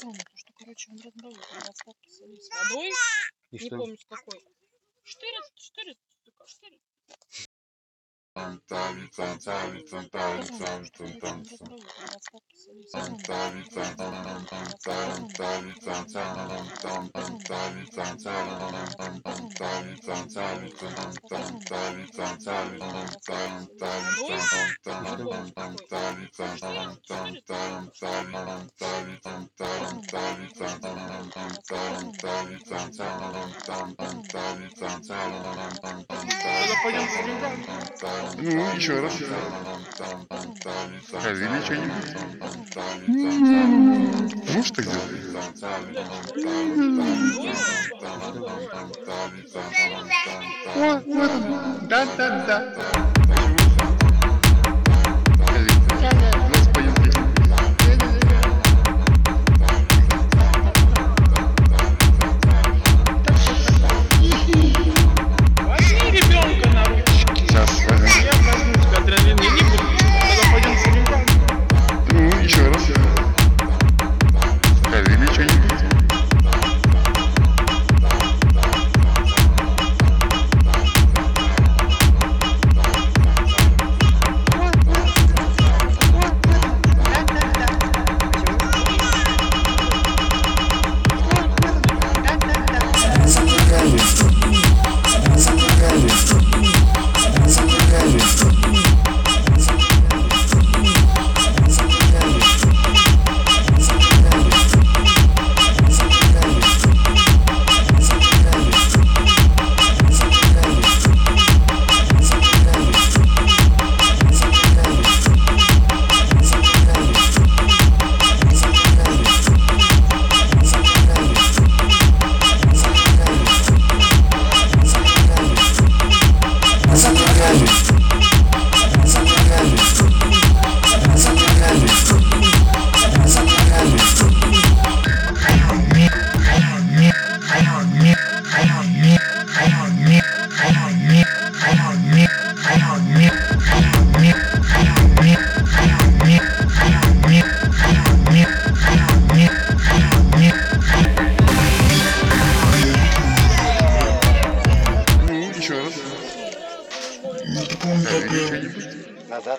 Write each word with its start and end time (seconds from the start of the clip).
сезона, 0.00 0.18
потому 0.18 0.36
что, 0.36 0.52
короче, 0.54 0.90
он 0.90 1.00
разбавил 1.00 1.40
отставки 1.68 2.08
с 2.08 2.70
водой. 2.70 2.90
И 3.50 3.56
не 3.56 3.66
что? 3.66 3.76
помню 3.76 3.96
с 3.96 4.04
какой. 4.04 4.44
Четыре, 5.04 5.38
штырит, 5.54 5.98
четыре. 6.46 6.78
Ela 36.62 36.76
pode 36.82 36.96
М-м-м. 38.38 38.54
Ну, 38.54 38.76
еще 38.76 39.00
раз. 39.00 39.12
Разве 41.24 41.48
ничего 41.48 41.74
не 41.74 41.86
будет? 41.86 42.16
Муж 44.54 44.70
так 44.70 44.84
делает. 44.84 45.30
Да-да-да. 51.88 53.19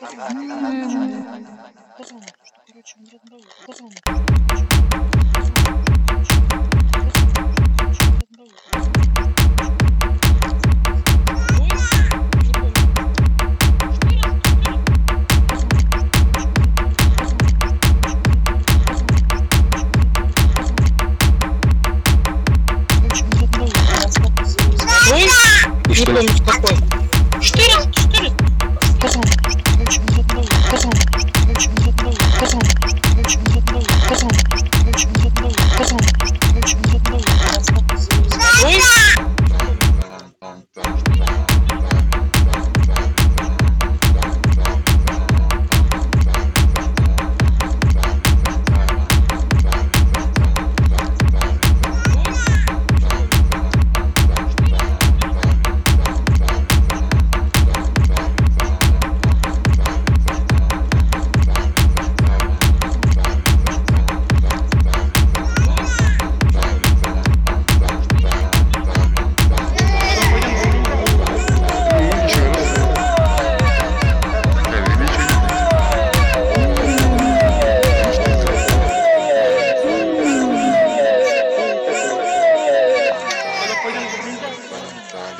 Газон. 0.00 0.48
Газон. 0.48 1.24
Газон. 1.98 2.22
Короче, 2.66 2.96
он 2.98 3.04
рядом. 3.04 3.40
Газон. 3.66 3.92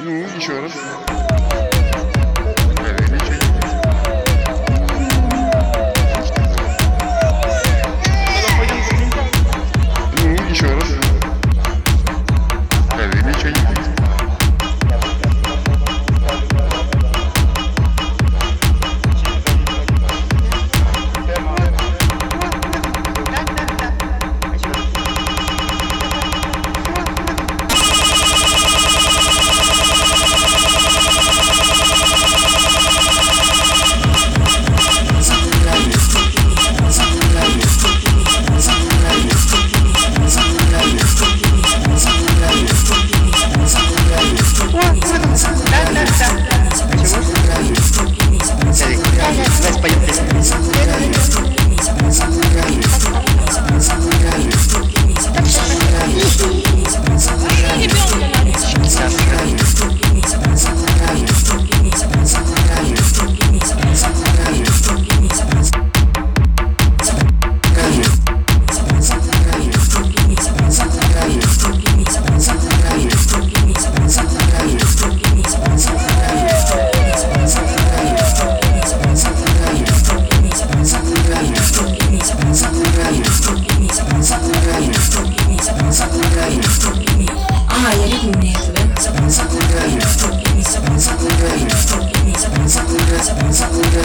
Ну, 0.02 0.24
еще 0.36 0.60
раз. 0.60 0.72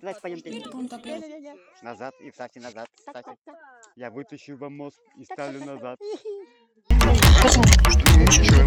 Давайте 0.00 0.20
пойдемте. 0.20 0.62
Назад 1.82 2.14
и 2.20 2.30
вставьте 2.30 2.60
назад. 2.60 2.88
Вставьте. 2.94 3.36
Я 3.96 4.10
вытащу 4.10 4.56
вам 4.56 4.76
мозг 4.76 5.00
и 5.16 5.24
ставлю 5.24 5.64
назад. 5.64 5.98
Ну, 6.90 7.12
еще 8.26 8.62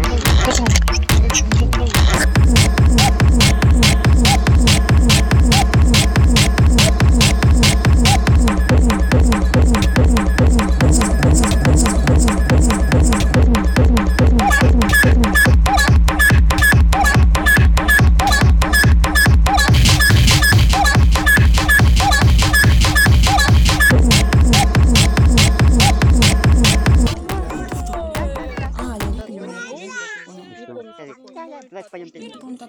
раз. 3.18 3.29
Hola, 31.50 31.66
Black 31.68 31.90
Punto. 32.38 32.68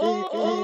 Oh, 0.00 0.28
oh, 0.32 0.58